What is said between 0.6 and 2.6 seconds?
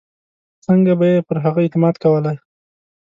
څنګه به یې پر هغه اعتماد کولای.